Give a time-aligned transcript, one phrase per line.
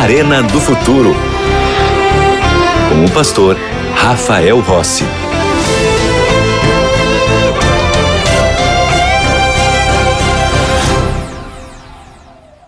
[0.00, 1.12] Arena do Futuro.
[2.88, 3.56] Com o pastor
[3.96, 5.02] Rafael Rossi.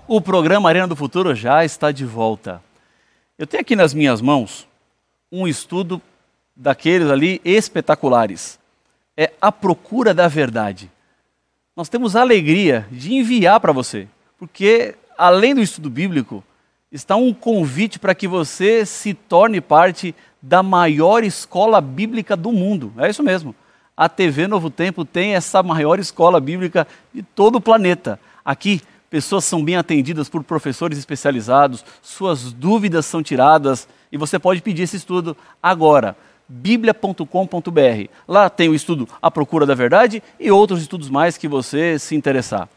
[0.09, 2.61] O programa Arena do Futuro já está de volta.
[3.38, 4.66] Eu tenho aqui nas minhas mãos
[5.30, 6.02] um estudo
[6.56, 8.59] daqueles ali espetaculares.
[9.16, 10.91] É A Procura da Verdade.
[11.77, 16.42] Nós temos a alegria de enviar para você, porque além do estudo bíblico,
[16.93, 22.93] está um convite para que você se torne parte da maior escola bíblica do mundo.
[22.99, 23.55] É isso mesmo.
[23.97, 28.19] A TV Novo Tempo tem essa maior escola bíblica de todo o planeta.
[28.45, 28.80] Aqui,
[29.11, 34.83] pessoas são bem atendidas por professores especializados, suas dúvidas são tiradas e você pode pedir
[34.83, 36.16] esse estudo agora.
[36.49, 38.09] biblia.com.br.
[38.27, 42.16] Lá tem o estudo A Procura da Verdade e outros estudos mais que você se
[42.16, 42.69] interessar.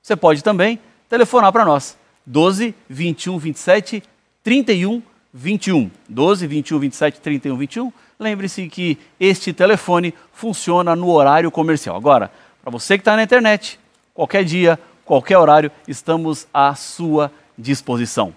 [0.00, 1.96] Você pode também telefonar para nós.
[2.26, 4.02] 12 21 27
[4.42, 5.90] 31 21.
[6.08, 7.92] 12 21 27 31 21.
[8.18, 11.96] Lembre-se que este telefone funciona no horário comercial.
[11.96, 12.30] Agora,
[12.62, 13.80] para você que está na internet,
[14.14, 18.34] qualquer dia, qualquer horário, estamos à sua disposição.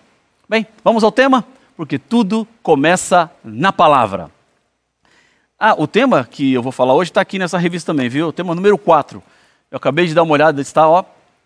[0.49, 4.31] Bem, vamos ao tema, porque tudo começa na palavra.
[5.59, 8.27] Ah, o tema que eu vou falar hoje está aqui nessa revista também, viu?
[8.27, 9.21] O tema número 4.
[9.71, 11.03] Eu acabei de dar uma olhada, está ó,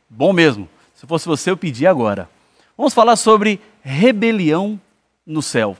[0.09, 0.67] bom mesmo.
[0.99, 2.29] Se fosse você, eu pedi agora.
[2.77, 4.77] Vamos falar sobre rebelião
[5.25, 5.77] no céu.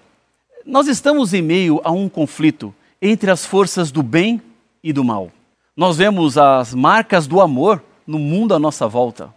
[0.66, 4.42] Nós estamos em meio a um conflito entre as forças do bem
[4.82, 5.30] e do mal.
[5.76, 9.36] Nós vemos as marcas do amor no mundo à nossa volta.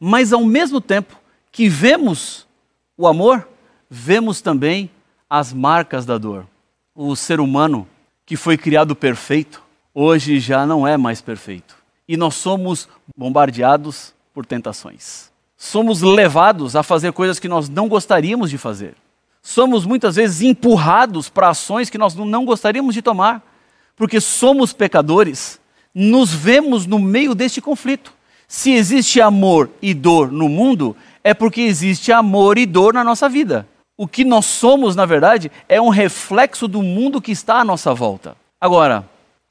[0.00, 1.16] Mas ao mesmo tempo
[1.52, 2.44] que vemos
[2.98, 3.48] o amor,
[3.88, 4.90] vemos também
[5.30, 6.48] as marcas da dor.
[6.96, 7.86] O ser humano
[8.26, 9.62] que foi criado perfeito,
[9.94, 11.76] hoje já não é mais perfeito.
[12.08, 15.30] E nós somos bombardeados por tentações.
[15.56, 18.94] Somos levados a fazer coisas que nós não gostaríamos de fazer
[19.42, 23.42] somos muitas vezes empurrados para ações que nós não gostaríamos de tomar,
[23.96, 25.60] porque somos pecadores,
[25.92, 28.14] nos vemos no meio deste conflito.
[28.46, 33.28] Se existe amor e dor no mundo, é porque existe amor e dor na nossa
[33.28, 33.66] vida.
[33.96, 37.92] O que nós somos, na verdade, é um reflexo do mundo que está à nossa
[37.92, 38.36] volta.
[38.60, 39.08] Agora,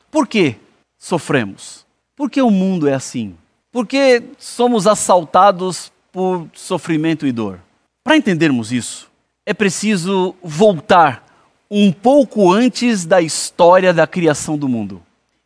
[0.10, 0.56] por que
[0.98, 1.86] sofremos?
[2.16, 3.36] Por que o mundo é assim?
[3.72, 7.60] Por que somos assaltados por sofrimento e dor?
[8.04, 9.10] Para entendermos isso,
[9.46, 11.26] é preciso voltar
[11.70, 15.02] um pouco antes da história da criação do mundo.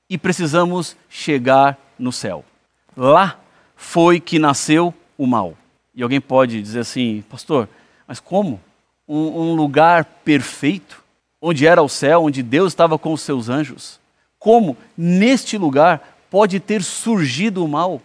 [0.09, 2.43] E precisamos chegar no céu.
[2.97, 3.39] Lá
[3.75, 5.55] foi que nasceu o mal.
[5.93, 7.69] E alguém pode dizer assim, pastor,
[8.07, 8.59] mas como?
[9.07, 11.03] Um, um lugar perfeito,
[11.39, 13.99] onde era o céu, onde Deus estava com os seus anjos.
[14.39, 18.01] Como neste lugar pode ter surgido o mal?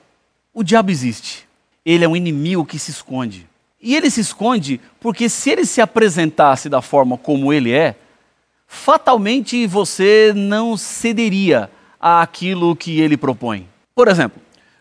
[0.53, 1.47] O diabo existe.
[1.85, 3.49] Ele é um inimigo que se esconde.
[3.81, 7.97] E ele se esconde porque se ele se apresentasse da forma como ele é,
[8.67, 13.69] fatalmente você não cederia àquilo que ele propõe.
[13.95, 14.41] Por exemplo,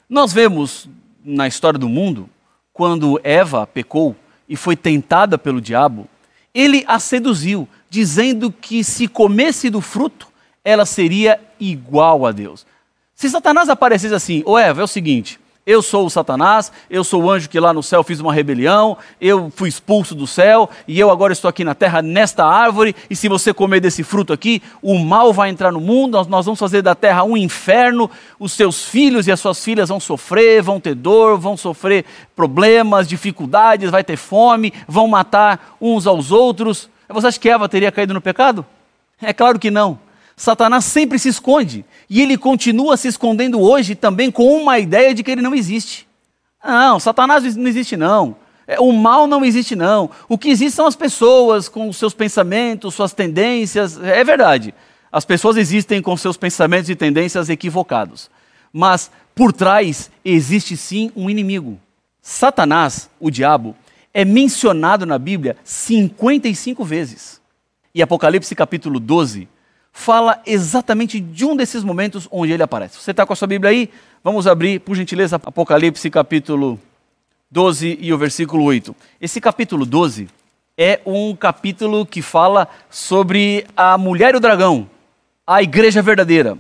[0.10, 0.90] nós vemos
[1.24, 2.30] na história do mundo,
[2.74, 4.16] quando Eva pecou
[4.48, 6.08] e foi tentada pelo diabo,
[6.54, 10.28] ele a seduziu, dizendo que se comesse do fruto,
[10.64, 12.66] ela seria igual a Deus.
[13.14, 17.22] Se Satanás aparecesse assim, ô Eva, é o seguinte, eu sou o Satanás, eu sou
[17.22, 21.00] o anjo que lá no céu fiz uma rebelião, eu fui expulso do céu e
[21.00, 22.96] eu agora estou aqui na terra nesta árvore.
[23.08, 26.46] E se você comer desse fruto aqui, o mal vai entrar no mundo, nós, nós
[26.48, 28.10] vamos fazer da terra um inferno.
[28.40, 32.04] Os seus filhos e as suas filhas vão sofrer, vão ter dor, vão sofrer
[32.36, 36.90] problemas, dificuldades, vai ter fome, vão matar uns aos outros.
[37.08, 38.66] Você acha que Eva teria caído no pecado?
[39.22, 40.00] É claro que não.
[40.40, 41.84] Satanás sempre se esconde.
[42.10, 46.08] E ele continua se escondendo hoje também com uma ideia de que ele não existe.
[46.64, 48.38] Não, Satanás não existe não.
[48.66, 50.10] É, o mal não existe não.
[50.30, 54.02] O que existe são as pessoas com seus pensamentos, suas tendências.
[54.02, 54.74] É verdade.
[55.12, 58.32] As pessoas existem com seus pensamentos e tendências equivocados.
[58.72, 61.78] Mas por trás existe sim um inimigo.
[62.22, 63.76] Satanás, o diabo,
[64.14, 67.42] é mencionado na Bíblia 55 vezes.
[67.94, 69.50] E Apocalipse capítulo 12
[69.92, 72.98] fala exatamente de um desses momentos onde ele aparece.
[72.98, 73.90] Você está com a sua Bíblia aí?
[74.24, 76.80] Vamos abrir, por gentileza, Apocalipse capítulo
[77.52, 78.96] 12 e o versículo 8.
[79.20, 80.28] Esse capítulo 12
[80.78, 84.90] é um capítulo que fala sobre a mulher e o dragão,
[85.46, 86.58] a igreja verdadeira.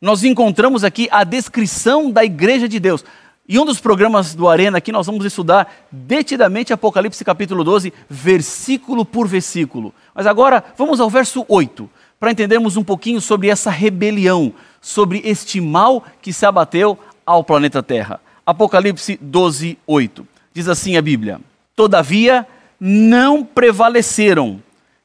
[0.00, 3.04] Nós encontramos aqui a descrição da igreja de Deus.
[3.48, 9.04] E um dos programas do Arena aqui nós vamos estudar detidamente Apocalipse capítulo 12, versículo
[9.04, 9.92] por versículo.
[10.14, 15.60] Mas agora vamos ao verso 8 para entendermos um pouquinho sobre essa rebelião, sobre este
[15.60, 18.20] mal que se abateu ao planeta Terra.
[18.44, 20.26] Apocalipse 12, 8.
[20.52, 21.40] Diz assim a Bíblia:
[21.76, 22.46] Todavia
[22.80, 24.62] não prevaleceram,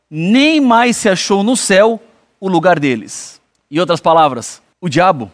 [0.10, 2.02] nem mais se achou no céu
[2.40, 3.42] o lugar deles.
[3.70, 5.32] Em outras palavras, o diabo,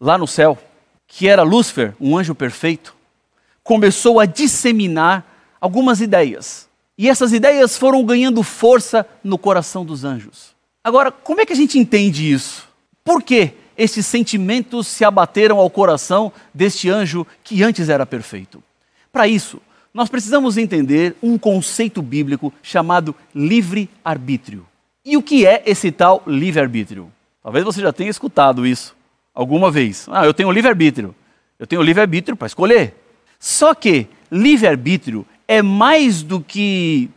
[0.00, 0.58] lá no céu,
[1.06, 2.94] que era Lúcifer, um anjo perfeito,
[3.62, 5.24] começou a disseminar
[5.60, 6.68] algumas ideias.
[6.96, 10.57] E essas ideias foram ganhando força no coração dos anjos.
[10.82, 12.68] Agora, como é que a gente entende isso?
[13.04, 18.62] Por que esses sentimentos se abateram ao coração deste anjo que antes era perfeito?
[19.12, 19.60] Para isso,
[19.92, 24.66] nós precisamos entender um conceito bíblico chamado livre-arbítrio.
[25.04, 27.10] E o que é esse tal livre-arbítrio?
[27.42, 28.94] Talvez você já tenha escutado isso
[29.34, 30.06] alguma vez.
[30.10, 31.14] Ah, eu tenho livre-arbítrio.
[31.58, 32.94] Eu tenho livre-arbítrio para escolher.
[33.38, 37.08] Só que livre-arbítrio é mais do que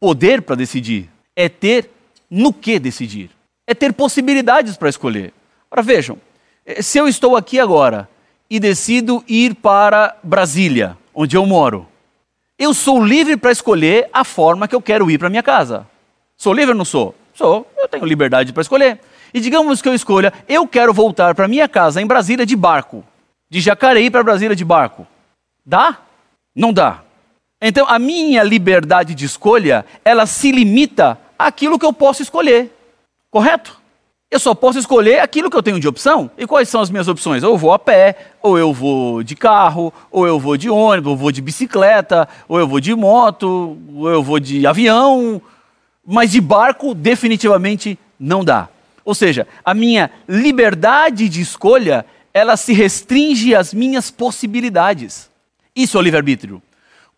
[0.00, 1.10] poder para decidir.
[1.36, 1.90] É ter
[2.34, 3.30] no que decidir.
[3.64, 5.32] É ter possibilidades para escolher.
[5.70, 6.18] Ora, vejam,
[6.66, 8.08] eh, se eu estou aqui agora
[8.50, 11.86] e decido ir para Brasília, onde eu moro,
[12.58, 15.86] eu sou livre para escolher a forma que eu quero ir para minha casa.
[16.36, 17.14] Sou livre ou não sou?
[17.34, 17.70] Sou.
[17.76, 19.00] Eu tenho liberdade para escolher.
[19.32, 23.04] E digamos que eu escolha, eu quero voltar para minha casa em Brasília de barco.
[23.48, 25.06] De Jacareí para Brasília de barco.
[25.64, 25.98] Dá?
[26.54, 27.02] Não dá.
[27.62, 32.70] Então a minha liberdade de escolha, ela se limita àquilo que eu posso escolher.
[33.30, 33.80] Correto?
[34.30, 36.28] Eu só posso escolher aquilo que eu tenho de opção.
[36.36, 37.42] E quais são as minhas opções?
[37.42, 41.06] Ou eu vou a pé, ou eu vou de carro, ou eu vou de ônibus,
[41.06, 45.40] ou eu vou de bicicleta, ou eu vou de moto, ou eu vou de avião.
[46.04, 48.68] Mas de barco, definitivamente não dá.
[49.04, 55.30] Ou seja, a minha liberdade de escolha, ela se restringe às minhas possibilidades.
[55.76, 56.62] Isso é o livre-arbítrio.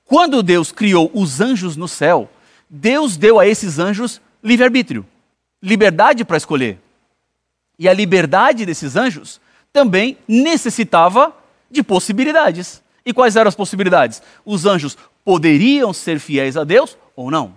[0.04, 2.28] Quando Deus criou os anjos no céu,
[2.68, 5.06] Deus deu a esses anjos livre-arbítrio,
[5.62, 6.78] liberdade para escolher.
[7.78, 9.40] E a liberdade desses anjos
[9.72, 11.34] também necessitava
[11.70, 12.82] de possibilidades.
[13.04, 14.22] E quais eram as possibilidades?
[14.44, 17.54] Os anjos poderiam ser fiéis a Deus ou não?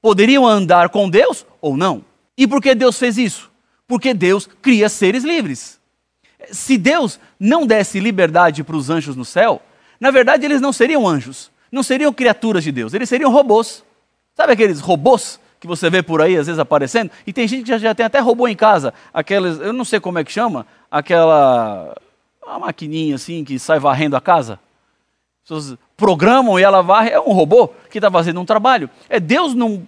[0.00, 2.04] Poderiam andar com Deus ou não?
[2.36, 3.50] E por que Deus fez isso?
[3.86, 5.80] Porque Deus cria seres livres.
[6.52, 9.60] Se Deus não desse liberdade para os anjos no céu,
[9.98, 13.84] na verdade eles não seriam anjos, não seriam criaturas de Deus, eles seriam robôs.
[14.38, 17.10] Sabe aqueles robôs que você vê por aí, às vezes aparecendo?
[17.26, 19.98] E tem gente que já, já tem até robô em casa, aqueles, eu não sei
[19.98, 21.92] como é que chama, aquela
[22.40, 24.60] uma maquininha assim que sai varrendo a casa.
[25.42, 28.88] As pessoas programam e ela varre, é um robô que está fazendo um trabalho.
[29.08, 29.84] É Deus não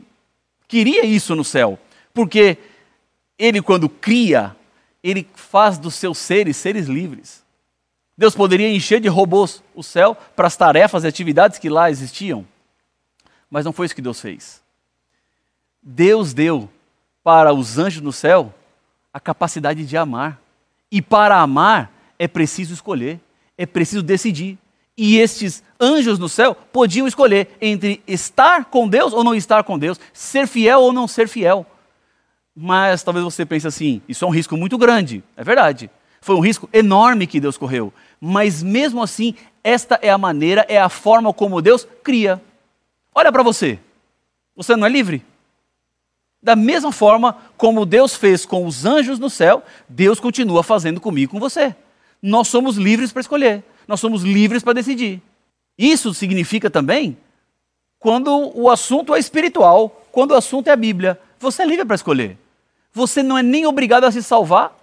[0.67, 1.79] queria isso no céu,
[2.13, 2.59] porque
[3.39, 4.57] ele quando cria,
[5.01, 7.45] ele faz dos seus seres seres livres.
[8.19, 12.45] Deus poderia encher de robôs o céu para as tarefas e atividades que lá existiam.
[13.51, 14.63] Mas não foi isso que Deus fez.
[15.83, 16.71] Deus deu
[17.23, 18.55] para os anjos no céu
[19.13, 20.41] a capacidade de amar.
[20.91, 23.21] E para amar é preciso escolher,
[23.59, 24.59] é preciso decidir.
[24.97, 29.79] E estes anjos no céu podiam escolher entre estar com Deus ou não estar com
[29.79, 31.67] Deus, ser fiel ou não ser fiel.
[32.55, 35.25] Mas talvez você pense assim: isso é um risco muito grande.
[35.37, 35.91] É verdade.
[36.21, 37.93] Foi um risco enorme que Deus correu.
[38.21, 42.43] Mas mesmo assim, esta é a maneira, é a forma como Deus cria.
[43.15, 43.79] Olha para você.
[44.57, 45.25] Você não é livre?
[46.43, 51.31] Da mesma forma como Deus fez com os anjos no céu, Deus continua fazendo comigo
[51.31, 51.75] e com você.
[52.23, 55.23] Nós somos livres para escolher, nós somos livres para decidir.
[55.77, 57.17] Isso significa também
[57.99, 61.21] quando o assunto é espiritual, quando o assunto é a Bíblia.
[61.39, 62.39] Você é livre para escolher.
[62.93, 64.77] Você não é nem obrigado a se salvar,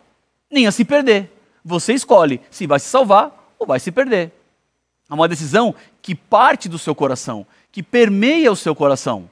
[0.49, 1.31] nem a se perder.
[1.63, 4.31] Você escolhe se vai se salvar ou vai se perder.
[5.09, 9.29] É uma decisão que parte do seu coração, que permeia o seu coração.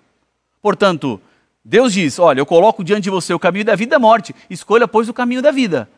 [0.61, 1.19] Portanto,
[1.63, 4.35] Deus diz: Olha, eu coloco diante de você o caminho da vida e da morte,
[4.49, 5.89] escolha, pois, o caminho da vida.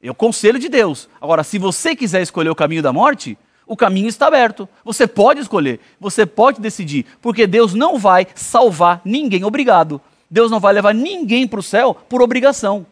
[0.00, 1.08] É o conselho de Deus.
[1.20, 3.36] Agora, se você quiser escolher o caminho da morte,
[3.66, 4.68] o caminho está aberto.
[4.84, 10.00] Você pode escolher, você pode decidir, porque Deus não vai salvar ninguém obrigado.
[10.30, 12.86] Deus não vai levar ninguém para o céu por obrigação.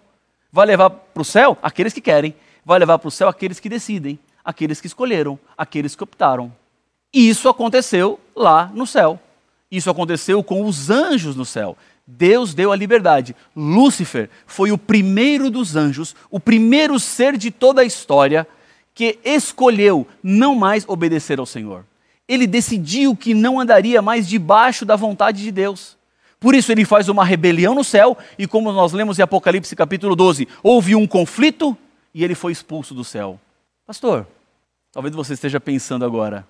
[0.51, 2.35] Vai levar para o céu aqueles que querem,
[2.65, 6.53] vai levar para o céu aqueles que decidem, aqueles que escolheram, aqueles que optaram.
[7.15, 9.21] Isso aconteceu lá no céu.
[9.71, 11.77] Isso aconteceu com os anjos no céu.
[12.05, 13.37] Deus deu a liberdade.
[13.55, 18.47] Lúcifer foi o primeiro dos anjos, o primeiro ser de toda a história
[18.93, 21.85] que escolheu não mais obedecer ao Senhor.
[22.27, 25.97] Ele decidiu que não andaria mais debaixo da vontade de Deus.
[26.41, 30.15] Por isso ele faz uma rebelião no céu, e como nós lemos em Apocalipse capítulo
[30.15, 31.77] 12, houve um conflito
[32.13, 33.41] e ele foi expulso do céu.
[33.87, 34.27] Pastor,
[34.93, 36.47] talvez você esteja pensando agora,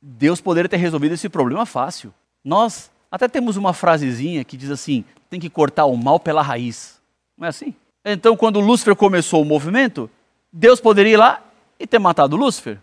[0.00, 2.12] Deus poderia ter resolvido esse problema fácil.
[2.44, 7.00] Nós até temos uma frasezinha que diz assim: tem que cortar o mal pela raiz.
[7.36, 7.74] Não é assim?
[8.04, 10.08] Então, quando Lúcifer começou o movimento,
[10.52, 11.42] Deus poderia ir lá
[11.78, 12.78] e ter matado Lúcifer.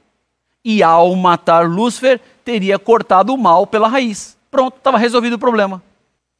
[0.65, 4.37] E ao matar Lúcifer, teria cortado o mal pela raiz.
[4.51, 5.81] Pronto, estava resolvido o problema.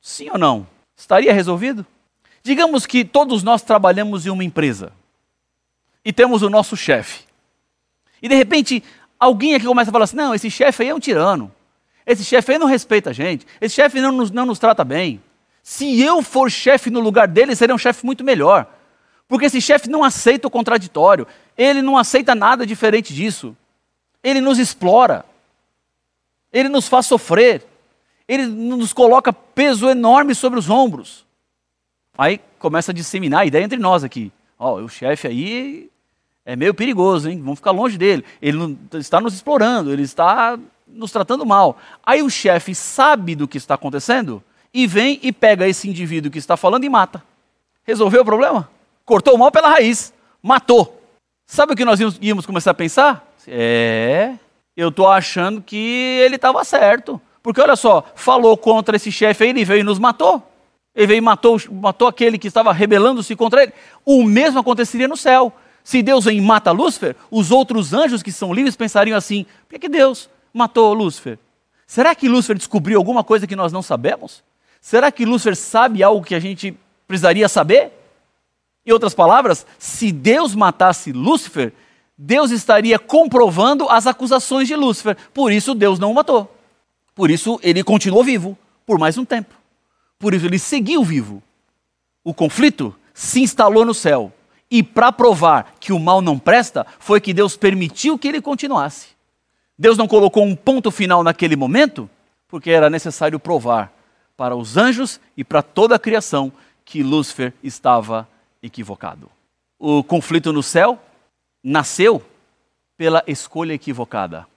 [0.02, 0.68] Sim ou não?
[0.96, 1.86] Estaria resolvido?
[2.44, 4.92] Digamos que todos nós trabalhamos em uma empresa
[6.04, 7.24] e temos o nosso chefe.
[8.22, 8.84] E de repente,
[9.20, 11.52] alguém aqui começa a falar assim: não, esse chefe aí é um tirano.
[12.06, 13.46] Esse chefe aí não respeita a gente.
[13.62, 15.22] Esse chefe não nos, não nos trata bem.
[15.62, 18.68] Se eu for chefe no lugar dele, seria um chefe muito melhor.
[19.28, 21.26] Porque esse chefe não aceita o contraditório.
[21.58, 23.56] Ele não aceita nada diferente disso.
[24.22, 25.26] Ele nos explora.
[26.52, 27.66] Ele nos faz sofrer.
[28.28, 31.26] Ele nos coloca peso enorme sobre os ombros.
[32.18, 34.32] Aí começa a disseminar a ideia entre nós aqui.
[34.60, 35.90] Ó, oh, o chefe aí
[36.46, 37.40] é meio perigoso, hein?
[37.40, 38.24] Vamos ficar longe dele.
[38.42, 40.58] Ele não, está nos explorando, ele está
[40.88, 41.78] nos tratando mal.
[42.06, 46.38] Aí o chefe sabe do que está acontecendo e vem e pega esse indivíduo que
[46.38, 47.24] está falando e mata.
[47.84, 48.70] Resolveu o problema?
[49.06, 51.02] Cortou o mal pela raiz, matou.
[51.46, 53.28] Sabe o que nós íamos começar a pensar?
[53.48, 54.34] É,
[54.76, 57.22] eu estou achando que ele estava certo.
[57.42, 60.42] Porque olha só, falou contra esse chefe aí, ele veio e nos matou.
[60.96, 63.74] Ele veio e matou, matou aquele que estava rebelando-se contra ele.
[64.06, 65.52] O mesmo aconteceria no céu.
[65.84, 69.78] Se Deus vem e mata Lúcifer, os outros anjos que são livres pensariam assim: por
[69.78, 71.38] que Deus matou Lúcifer?
[71.86, 74.44] Será que Lúcifer descobriu alguma coisa que nós não sabemos?
[74.80, 77.92] Será que Lúcifer sabe algo que a gente precisaria saber?
[78.86, 81.74] Em outras palavras, se Deus matasse Lúcifer,
[82.18, 85.18] Deus estaria comprovando as acusações de Lúcifer.
[85.34, 86.54] Por isso Deus não o matou.
[87.16, 89.56] Por isso ele continuou vivo por mais um tempo.
[90.20, 91.42] Por isso ele seguiu vivo.
[92.24, 94.32] O conflito se instalou no céu.
[94.74, 99.10] E para provar que o mal não presta, foi que Deus permitiu que ele continuasse.
[99.78, 102.10] Deus não colocou um ponto final naquele momento,
[102.48, 103.94] porque era necessário provar
[104.36, 106.52] para os anjos e para toda a criação
[106.84, 108.28] que Lúcifer estava
[108.64, 109.30] equivocado.
[109.78, 111.00] O conflito no céu
[111.64, 112.20] nasceu
[112.98, 114.48] pela escolha equivocada.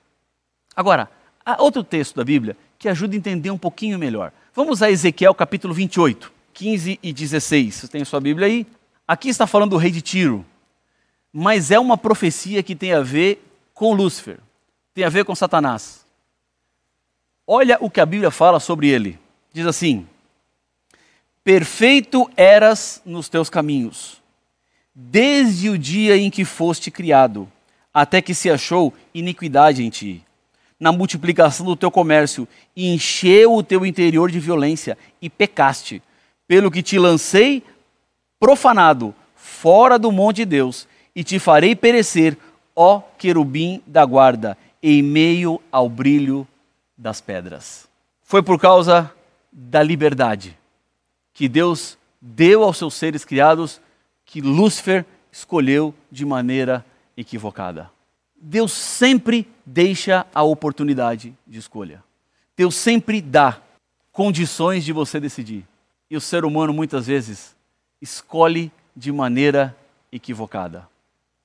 [0.75, 1.11] Agora,
[1.45, 4.33] há outro texto da Bíblia que ajuda a entender um pouquinho melhor.
[4.55, 7.75] Vamos a Ezequiel capítulo 28, 15 e 16.
[7.75, 8.67] Você tem a sua Bíblia aí?
[9.09, 10.45] Aqui está falando do rei de Tiro,
[11.33, 13.41] mas é uma profecia que tem a ver
[13.73, 14.39] com Lúcifer,
[14.93, 16.05] tem a ver com Satanás.
[17.47, 19.17] Olha o que a Bíblia fala sobre ele.
[19.53, 20.09] Diz assim:
[21.45, 24.21] Perfeito eras nos teus caminhos,
[24.93, 27.47] desde o dia em que foste criado,
[27.95, 30.25] até que se achou iniquidade em ti.
[30.81, 36.03] Na multiplicação do teu comércio, encheu o teu interior de violência e pecaste,
[36.49, 37.63] pelo que te lancei
[38.39, 42.37] profanado fora do monte de Deus, e te farei perecer,
[42.75, 46.47] ó querubim da guarda, em meio ao brilho
[46.97, 47.89] das pedras.
[48.23, 49.11] Foi por causa
[49.51, 50.59] da liberdade
[51.33, 53.81] que Deus deu aos seus seres criados
[54.25, 56.85] que Lúcifer escolheu de maneira
[57.17, 57.91] equivocada.
[58.39, 62.03] Deus sempre deixa a oportunidade de escolha.
[62.55, 63.61] Deus sempre dá
[64.13, 65.65] condições de você decidir.
[66.11, 67.56] E o ser humano muitas vezes
[68.01, 69.77] escolhe de maneira
[70.11, 70.89] equivocada.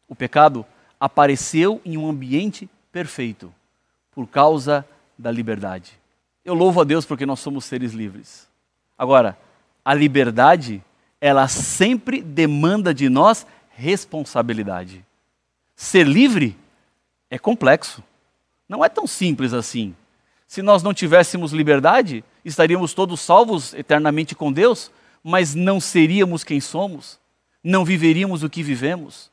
[0.07, 0.65] O pecado
[0.99, 3.53] apareceu em um ambiente perfeito
[4.11, 4.85] por causa
[5.17, 5.99] da liberdade.
[6.43, 8.47] Eu louvo a Deus porque nós somos seres livres.
[8.97, 9.37] Agora,
[9.83, 10.83] a liberdade,
[11.19, 15.05] ela sempre demanda de nós responsabilidade.
[15.75, 16.57] Ser livre
[17.29, 18.03] é complexo.
[18.67, 19.95] Não é tão simples assim.
[20.47, 24.91] Se nós não tivéssemos liberdade, estaríamos todos salvos eternamente com Deus,
[25.23, 27.19] mas não seríamos quem somos,
[27.63, 29.31] não viveríamos o que vivemos,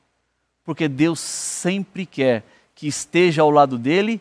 [0.65, 4.21] porque Deus sempre quer que esteja ao lado dele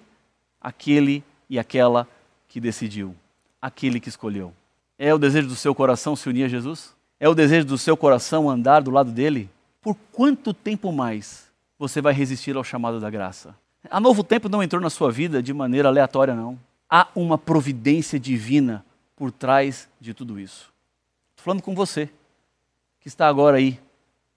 [0.61, 2.07] aquele e aquela
[2.47, 3.13] que decidiu,
[3.61, 4.53] aquele que escolheu.
[4.97, 6.95] É o desejo do seu coração se unir a Jesus?
[7.19, 9.49] É o desejo do seu coração andar do lado dele?
[9.81, 11.47] Por quanto tempo mais
[11.77, 13.55] você vai resistir ao chamado da graça?
[13.89, 16.57] A novo tempo não entrou na sua vida de maneira aleatória, não.
[16.89, 18.83] Há uma providência divina
[19.15, 20.71] por trás de tudo isso
[21.47, 22.09] falando com você,
[22.99, 23.79] que está agora aí,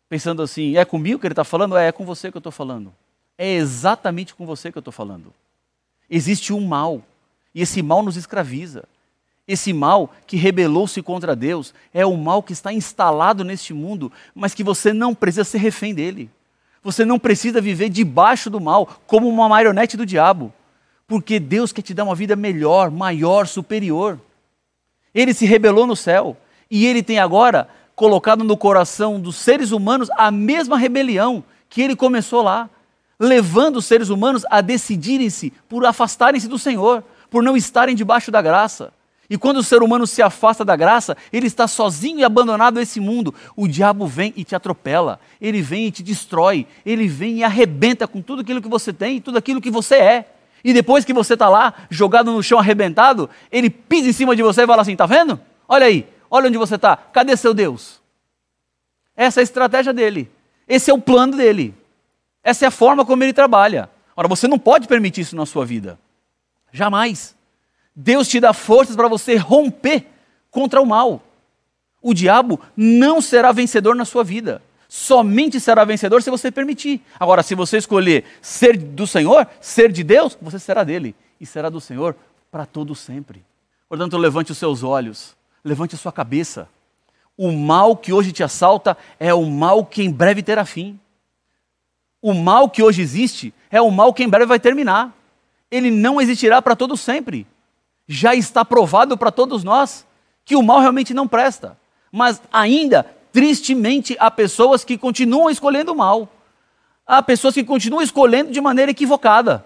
[0.09, 1.77] pensando assim: é comigo que ele está falando?
[1.77, 2.95] É, é com você que eu estou falando.
[3.37, 5.35] É exatamente com você que eu estou falando.
[6.09, 7.03] Existe um mal,
[7.53, 8.85] e esse mal nos escraviza.
[9.49, 14.55] Esse mal que rebelou-se contra Deus é o mal que está instalado neste mundo, mas
[14.55, 16.31] que você não precisa ser refém dele.
[16.81, 20.53] Você não precisa viver debaixo do mal, como uma marionete do diabo,
[21.09, 24.17] porque Deus quer te dar uma vida melhor, maior, superior.
[25.13, 26.37] Ele se rebelou no céu,
[26.71, 31.97] e ele tem agora colocado no coração dos seres humanos a mesma rebelião que ele
[31.97, 32.71] começou lá,
[33.19, 38.41] levando os seres humanos a decidirem-se por afastarem-se do Senhor, por não estarem debaixo da
[38.41, 38.93] graça.
[39.29, 42.83] E quando o ser humano se afasta da graça, ele está sozinho e abandonado a
[42.83, 43.33] esse mundo.
[43.55, 48.09] O diabo vem e te atropela, ele vem e te destrói, ele vem e arrebenta
[48.09, 50.33] com tudo aquilo que você tem e tudo aquilo que você é.
[50.65, 54.43] E depois que você está lá, jogado no chão arrebentado, ele pisa em cima de
[54.43, 55.39] você e fala assim: tá vendo?
[55.69, 56.97] Olha aí, olha onde você está.
[56.97, 58.01] Cadê seu Deus?
[59.17, 60.31] Essa é a estratégia dele.
[60.67, 61.75] Esse é o plano dele.
[62.43, 63.91] Essa é a forma como ele trabalha.
[64.17, 65.99] Ora, você não pode permitir isso na sua vida.
[66.73, 67.35] Jamais.
[67.95, 70.07] Deus te dá forças para você romper
[70.51, 71.23] contra o mal.
[72.01, 74.63] O diabo não será vencedor na sua vida.
[74.89, 77.01] Somente será vencedor se você permitir.
[77.19, 81.69] Agora, se você escolher ser do Senhor, ser de Deus, você será dele e será
[81.69, 82.17] do Senhor
[82.51, 83.45] para todo sempre.
[83.89, 86.69] Portanto, levante os seus olhos, levante a sua cabeça.
[87.37, 90.99] O mal que hoje te assalta é o mal que em breve terá fim.
[92.21, 95.15] O mal que hoje existe é o mal que em breve vai terminar.
[95.71, 97.47] Ele não existirá para todo sempre.
[98.07, 100.07] Já está provado para todos nós
[100.45, 101.79] que o mal realmente não presta.
[102.13, 106.29] Mas ainda, tristemente, há pessoas que continuam escolhendo o mal.
[107.07, 109.65] Há pessoas que continuam escolhendo de maneira equivocada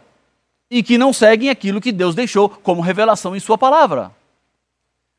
[0.71, 4.13] e que não seguem aquilo que Deus deixou como revelação em Sua palavra.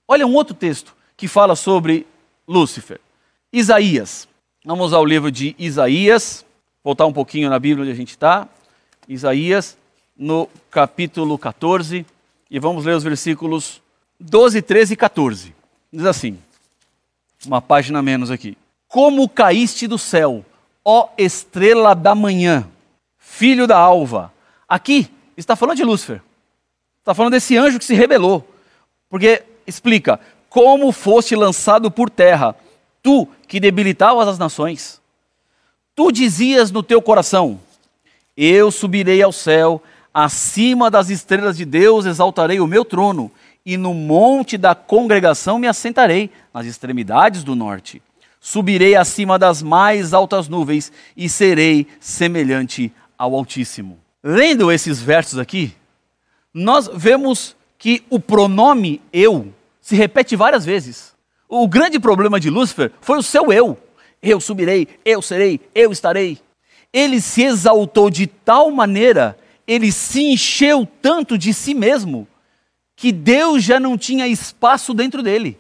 [0.08, 2.06] Olha um outro texto que fala sobre
[2.48, 3.00] Lúcifer.
[3.52, 4.28] Isaías.
[4.64, 6.46] Vamos ao livro de Isaías,
[6.84, 8.48] voltar um pouquinho na Bíblia onde a gente está.
[9.08, 9.78] Isaías,
[10.18, 12.06] no capítulo 14,
[12.50, 13.82] e vamos ler os versículos
[14.20, 15.56] 12, 13 e 14.
[15.92, 16.38] Diz assim,
[17.46, 18.58] uma página menos aqui.
[18.88, 20.46] Como caíste do céu,
[20.84, 22.68] ó estrela da manhã,
[23.18, 24.32] filho da alva.
[24.68, 26.22] Aqui está falando de Lúcifer.
[27.00, 28.48] Está falando desse anjo que se rebelou.
[29.10, 30.20] Porque explica:
[30.50, 32.56] como foste lançado por terra,
[33.04, 35.02] tu que debilitavas as nações.
[35.96, 37.60] Tu dizias no teu coração:
[38.36, 39.82] Eu subirei ao céu,
[40.14, 43.32] acima das estrelas de Deus exaltarei o meu trono
[43.66, 48.02] e no monte da congregação me assentarei, nas extremidades do norte.
[48.40, 53.98] Subirei acima das mais altas nuvens e serei semelhante ao Altíssimo.
[54.24, 55.74] Lendo esses versos aqui,
[56.54, 61.14] nós vemos que o pronome eu se repete várias vezes.
[61.48, 63.78] O grande problema de Lúcifer foi o seu eu.
[64.22, 66.40] Eu subirei, eu serei, eu estarei.
[66.92, 72.28] Ele se exaltou de tal maneira, ele se encheu tanto de si mesmo,
[72.96, 75.60] que Deus já não tinha espaço dentro dele.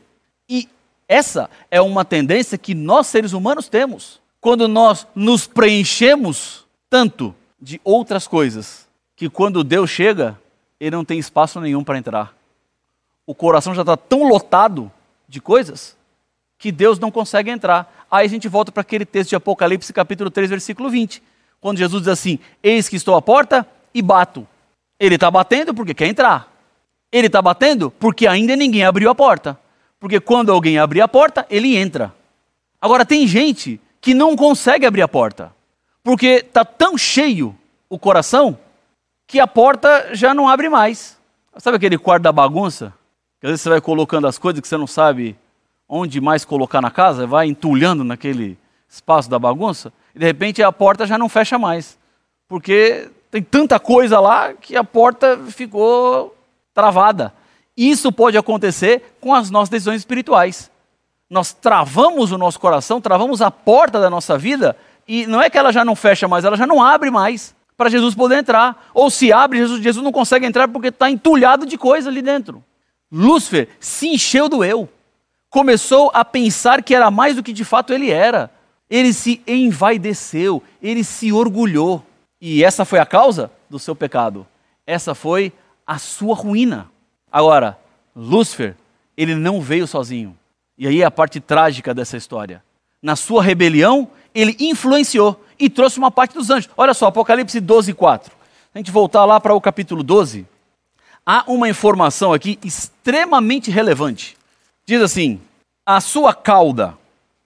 [0.49, 0.67] E
[1.07, 4.19] essa é uma tendência que nós seres humanos temos.
[4.39, 10.39] Quando nós nos preenchemos tanto de outras coisas, que quando Deus chega,
[10.79, 12.33] ele não tem espaço nenhum para entrar.
[13.25, 14.91] O coração já está tão lotado
[15.27, 15.95] de coisas
[16.57, 18.05] que Deus não consegue entrar.
[18.09, 21.21] Aí a gente volta para aquele texto de Apocalipse, capítulo 3, versículo 20,
[21.59, 24.47] quando Jesus diz assim: Eis que estou à porta e bato.
[24.99, 26.51] Ele está batendo porque quer entrar.
[27.11, 29.59] Ele está batendo porque ainda ninguém abriu a porta.
[29.99, 32.13] Porque quando alguém abrir a porta, ele entra.
[32.79, 35.53] Agora, tem gente que não consegue abrir a porta.
[36.03, 37.57] Porque está tão cheio
[37.89, 38.57] o coração
[39.27, 41.17] que a porta já não abre mais.
[41.57, 42.93] Sabe aquele quarto da bagunça?
[43.39, 45.37] Que às vezes você vai colocando as coisas que você não sabe
[45.87, 48.57] onde mais colocar na casa, vai entulhando naquele
[48.89, 51.97] espaço da bagunça, e de repente a porta já não fecha mais.
[52.47, 56.35] Porque tem tanta coisa lá que a porta ficou
[56.73, 57.33] travada.
[57.75, 60.71] Isso pode acontecer com as nossas decisões espirituais.
[61.29, 65.57] Nós travamos o nosso coração, travamos a porta da nossa vida e não é que
[65.57, 68.89] ela já não fecha mais, ela já não abre mais para Jesus poder entrar.
[68.93, 72.63] Ou se abre, Jesus, Jesus não consegue entrar porque está entulhado de coisa ali dentro.
[73.11, 74.89] Lúcifer se encheu do eu.
[75.49, 78.51] Começou a pensar que era mais do que de fato ele era.
[78.89, 82.05] Ele se envaideceu, ele se orgulhou.
[82.39, 84.45] E essa foi a causa do seu pecado.
[84.85, 85.51] Essa foi
[85.87, 86.89] a sua ruína.
[87.31, 87.77] Agora,
[88.15, 88.75] Lúcifer,
[89.17, 90.37] ele não veio sozinho.
[90.77, 92.63] E aí é a parte trágica dessa história.
[93.01, 96.69] Na sua rebelião, ele influenciou e trouxe uma parte dos anjos.
[96.75, 98.31] Olha só, Apocalipse 12, 4.
[98.73, 100.45] A gente voltar lá para o capítulo 12,
[101.25, 104.37] há uma informação aqui extremamente relevante.
[104.85, 105.39] Diz assim:
[105.85, 106.97] a sua cauda,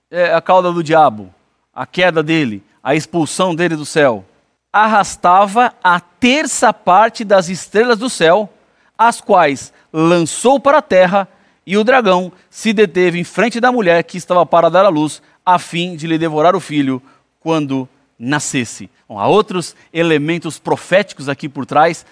[0.10, 1.34] é a cauda do diabo,
[1.74, 4.26] a queda dele, a expulsão dele do céu,
[4.74, 8.50] arrastava a terça parte das estrelas do céu,
[8.98, 11.28] as quais lançou para a terra,
[11.66, 15.22] e o dragão se deteve em frente da mulher que estava para dar à luz,
[15.46, 17.02] a fim de lhe devorar o filho
[17.40, 17.88] quando
[18.20, 18.90] nascesse.
[19.08, 22.06] Bom, há outros elementos proféticos aqui por trás,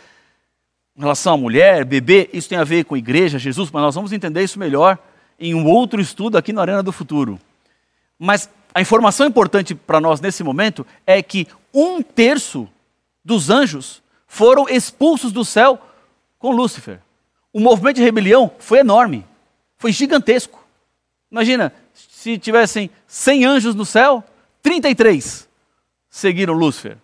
[0.96, 4.14] em relação à mulher, bebê, isso tem a ver com igreja, Jesus, mas nós vamos
[4.14, 4.98] entender isso melhor
[5.38, 7.38] em um outro estudo aqui na Arena do Futuro.
[8.18, 12.68] Mas a informação importante para nós nesse momento é que um terço
[13.24, 15.80] dos anjos foram expulsos do céu
[16.40, 17.00] com Lúcifer.
[17.54, 19.26] O movimento de rebelião foi enorme,
[19.78, 20.66] foi gigantesco.
[21.32, 24.24] Imagina, se tivessem 100 anjos no céu,
[24.64, 25.47] 33
[26.10, 26.98] seguiram Lúcifer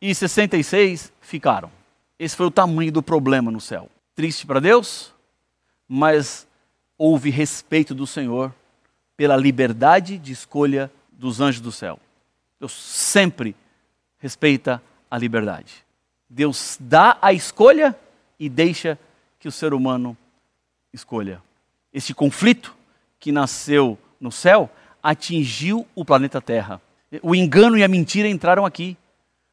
[0.00, 1.70] e 66 ficaram.
[2.18, 3.90] Esse foi o tamanho do problema no céu.
[4.14, 5.12] Triste para Deus,
[5.88, 6.46] mas
[6.96, 8.54] houve respeito do Senhor
[9.16, 11.98] pela liberdade de escolha dos anjos do céu.
[12.58, 13.54] Deus sempre
[14.18, 15.84] respeita a liberdade.
[16.28, 17.98] Deus dá a escolha
[18.38, 18.98] e deixa
[19.38, 20.16] que o ser humano
[20.92, 21.42] escolha.
[21.92, 22.74] Este conflito
[23.18, 24.70] que nasceu no céu
[25.02, 26.80] atingiu o planeta Terra.
[27.22, 28.96] O engano e a mentira entraram aqui.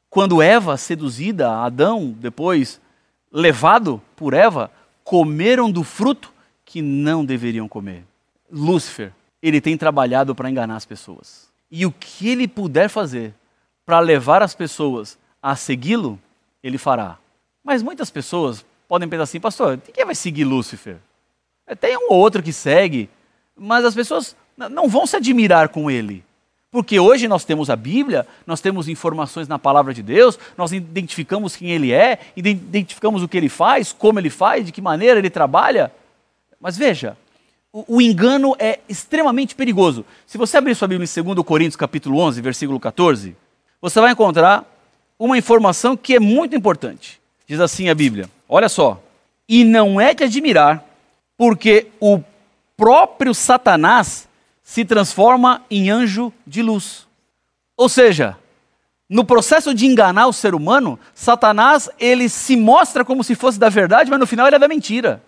[0.09, 2.79] Quando Eva, seduzida, Adão, depois
[3.31, 4.69] levado por Eva,
[5.03, 6.31] comeram do fruto
[6.63, 8.03] que não deveriam comer.
[8.51, 11.47] Lúcifer, ele tem trabalhado para enganar as pessoas.
[11.69, 13.33] E o que ele puder fazer
[13.85, 16.19] para levar as pessoas a segui-lo,
[16.63, 17.17] ele fará.
[17.63, 20.97] Mas muitas pessoas podem pensar assim, pastor, quem vai seguir Lúcifer?
[21.65, 23.09] É, tem um ou outro que segue,
[23.57, 26.23] mas as pessoas não vão se admirar com ele.
[26.73, 31.55] Porque hoje nós temos a Bíblia, nós temos informações na palavra de Deus, nós identificamos
[31.55, 35.29] quem ele é, identificamos o que ele faz, como ele faz, de que maneira ele
[35.29, 35.91] trabalha.
[36.59, 37.15] Mas veja,
[37.71, 40.03] o, o engano é extremamente perigoso.
[40.25, 43.35] Se você abrir sua Bíblia em 2 Coríntios capítulo 11, versículo 14,
[43.79, 44.65] você vai encontrar
[45.19, 47.21] uma informação que é muito importante.
[47.45, 48.99] Diz assim a Bíblia: olha só.
[49.47, 50.83] E não é de admirar,
[51.37, 52.19] porque o
[52.75, 54.27] próprio Satanás
[54.63, 57.05] se transforma em anjo de luz.
[57.77, 58.37] Ou seja,
[59.09, 63.69] no processo de enganar o ser humano, Satanás ele se mostra como se fosse da
[63.69, 65.21] verdade, mas no final ele é da mentira.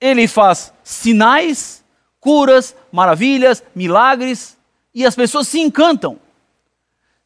[0.00, 1.82] Ele faz sinais,
[2.20, 4.56] curas, maravilhas, milagres,
[4.94, 6.20] e as pessoas se encantam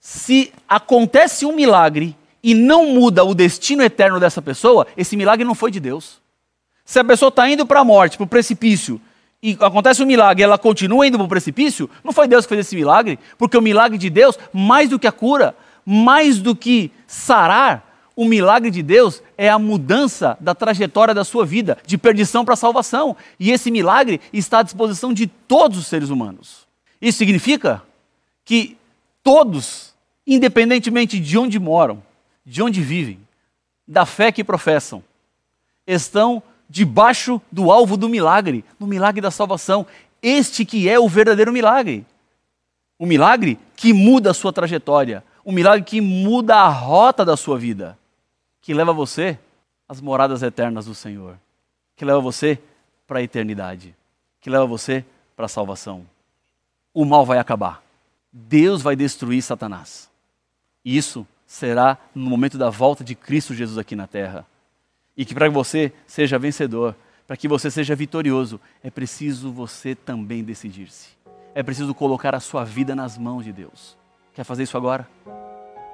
[0.07, 5.53] se acontece um milagre e não muda o destino eterno dessa pessoa, esse milagre não
[5.53, 6.21] foi de Deus.
[6.85, 9.01] Se a pessoa está indo para a morte, para o precipício,
[9.51, 12.49] e acontece um milagre e ela continua indo para o precipício, não foi Deus que
[12.51, 16.57] fez esse milagre, porque o milagre de Deus, mais do que a cura, mais do
[16.57, 17.85] que sarar,
[18.17, 22.57] o milagre de Deus é a mudança da trajetória da sua vida, de perdição para
[22.57, 23.15] salvação.
[23.39, 26.67] E esse milagre está à disposição de todos os seres humanos.
[27.01, 27.83] Isso significa
[28.43, 28.77] que
[29.23, 29.95] todos
[30.27, 32.03] independentemente de onde moram,
[32.45, 33.21] de onde vivem,
[33.87, 35.03] da fé que professam,
[35.87, 39.87] estão debaixo do alvo do milagre, no milagre da salvação.
[40.23, 42.05] Este que é o verdadeiro milagre.
[42.99, 47.59] O milagre que muda a sua trajetória, o milagre que muda a rota da sua
[47.59, 47.97] vida,
[48.61, 49.39] que leva você
[49.89, 51.37] às moradas eternas do Senhor,
[51.95, 52.59] que leva você
[53.07, 53.95] para a eternidade,
[54.41, 55.05] que leva você
[55.37, 56.05] para a salvação.
[56.93, 57.83] O mal vai acabar.
[58.33, 60.11] Deus vai destruir Satanás.
[60.85, 64.47] E isso será no momento da volta de Cristo Jesus aqui na terra.
[65.17, 66.95] E que para que você seja vencedor,
[67.27, 71.09] para que você seja vitorioso, é preciso você também decidir-se.
[71.55, 73.97] É preciso colocar a sua vida nas mãos de Deus.
[74.35, 75.09] Quer fazer isso agora?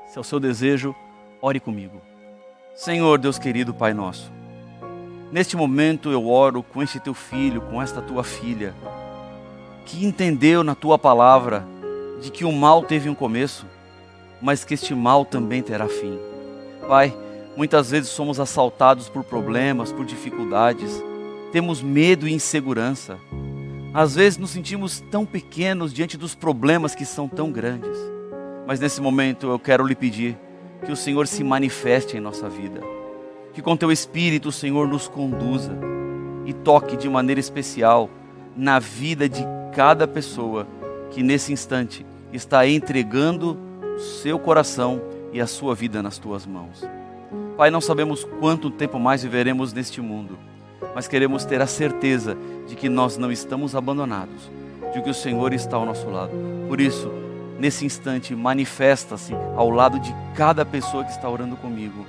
[0.08, 0.94] Se é o seu desejo,
[1.40, 2.00] ore comigo.
[2.74, 4.32] Senhor, Deus querido, Pai nosso,
[5.30, 8.74] neste momento eu oro com este teu filho, com esta tua filha,
[9.86, 11.64] que entendeu na tua palavra
[12.20, 13.66] de que o mal teve um começo
[14.42, 16.18] mas que este mal também terá fim.
[16.88, 17.16] Pai,
[17.56, 21.02] muitas vezes somos assaltados por problemas, por dificuldades,
[21.52, 23.18] temos medo e insegurança.
[23.92, 27.96] Às vezes nos sentimos tão pequenos diante dos problemas que são tão grandes.
[28.66, 30.38] Mas nesse momento eu quero lhe pedir
[30.84, 32.80] que o Senhor se manifeste em nossa vida.
[33.52, 35.76] Que com teu espírito o Senhor nos conduza
[36.46, 38.08] e toque de maneira especial
[38.56, 40.66] na vida de cada pessoa
[41.10, 43.58] que nesse instante está entregando
[44.22, 46.82] seu coração e a sua vida nas tuas mãos.
[47.56, 50.38] Pai, não sabemos quanto tempo mais viveremos neste mundo,
[50.94, 52.36] mas queremos ter a certeza
[52.66, 54.50] de que nós não estamos abandonados,
[54.92, 56.32] de que o Senhor está ao nosso lado.
[56.66, 57.12] Por isso,
[57.58, 62.06] nesse instante, manifesta-se ao lado de cada pessoa que está orando comigo.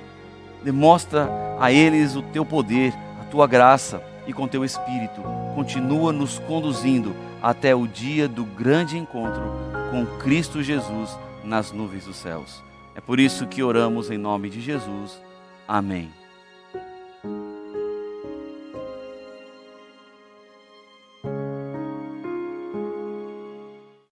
[0.62, 1.28] Demonstra
[1.60, 5.20] a eles o teu poder, a tua graça e com teu espírito.
[5.54, 9.42] Continua nos conduzindo até o dia do grande encontro
[9.90, 12.62] com Cristo Jesus nas nuvens dos céus.
[12.94, 15.20] É por isso que oramos em nome de Jesus.
[15.66, 16.23] Amém.